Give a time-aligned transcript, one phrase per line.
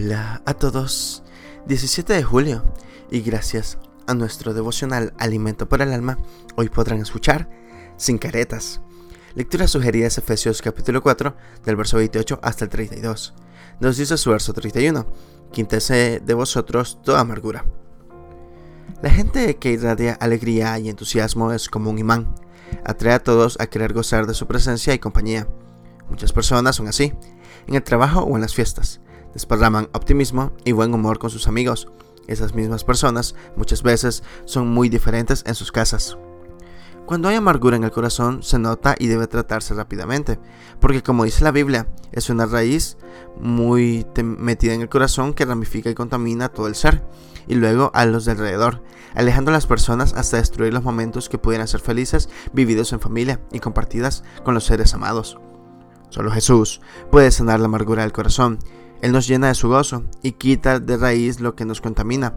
[0.00, 1.24] Hola a todos.
[1.66, 2.62] 17 de julio
[3.10, 6.20] y gracias a nuestro devocional Alimento por el Alma,
[6.54, 7.50] hoy podrán escuchar
[7.96, 8.80] Sin caretas.
[9.34, 11.34] Lectura sugerida es Efesios capítulo 4
[11.64, 13.34] del verso 28 hasta el 32.
[13.80, 15.04] Nos dice su verso 31,
[15.50, 17.64] quintese de vosotros toda amargura.
[19.02, 22.36] La gente que irradia alegría y entusiasmo es como un imán.
[22.84, 25.48] Atrae a todos a querer gozar de su presencia y compañía.
[26.08, 27.14] Muchas personas son así,
[27.66, 29.00] en el trabajo o en las fiestas
[29.34, 31.88] desparraman optimismo y buen humor con sus amigos.
[32.26, 36.18] Esas mismas personas muchas veces son muy diferentes en sus casas.
[37.08, 40.38] Cuando hay amargura en el corazón se nota y debe tratarse rápidamente,
[40.78, 42.98] porque como dice la Biblia, es una raíz
[43.40, 47.02] muy metida en el corazón que ramifica y contamina todo el ser,
[47.46, 48.82] y luego a los de alrededor,
[49.14, 53.40] alejando a las personas hasta destruir los momentos que pudieran ser felices vividos en familia
[53.52, 55.38] y compartidas con los seres amados.
[56.10, 58.58] Solo Jesús puede sanar la amargura del corazón
[59.00, 62.34] él nos llena de su gozo y quita de raíz lo que nos contamina.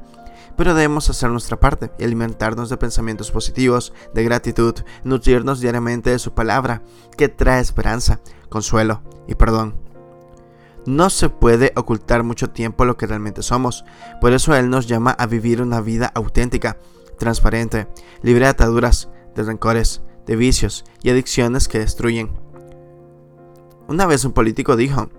[0.58, 6.20] Pero debemos hacer nuestra parte y alimentarnos de pensamientos positivos, de gratitud, nutrirnos diariamente de
[6.20, 6.84] su palabra,
[7.18, 8.20] que trae esperanza,
[8.50, 9.76] consuelo y perdón.
[10.86, 13.86] No se puede ocultar mucho tiempo lo que realmente somos,
[14.20, 16.78] por eso Él nos llama a vivir una vida auténtica,
[17.18, 17.88] transparente,
[18.24, 22.32] libre de ataduras, de rencores, de vicios y adicciones que destruyen.
[23.88, 25.10] Una vez un político dijo,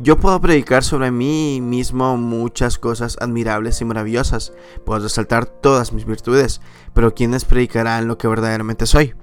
[0.00, 4.52] yo puedo predicar sobre mí mismo muchas cosas admirables y maravillosas,
[4.84, 6.60] puedo resaltar todas mis virtudes,
[6.94, 9.14] pero ¿quiénes predicarán lo que verdaderamente soy?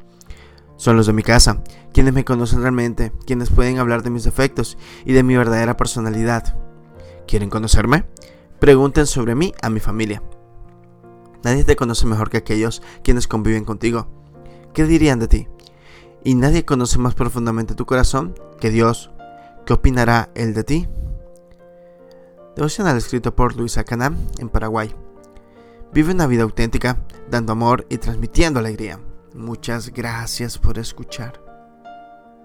[0.75, 4.77] Son los de mi casa, quienes me conocen realmente, quienes pueden hablar de mis defectos
[5.05, 6.57] y de mi verdadera personalidad.
[7.25, 8.05] ¿Quieren conocerme?
[8.59, 10.21] Pregunten sobre mí a mi familia.
[11.43, 14.09] Nadie te conoce mejor que aquellos quienes conviven contigo.
[14.73, 15.47] ¿Qué dirían de ti?
[16.25, 19.11] Y nadie conoce más profundamente tu corazón que Dios
[19.65, 20.87] ¿Qué opinará él de ti?
[22.55, 24.93] Devocional escrito por Luisa Caná en Paraguay.
[25.91, 26.99] Vive una vida auténtica,
[27.29, 28.99] dando amor y transmitiendo alegría.
[29.33, 31.44] Muchas gracias por escuchar.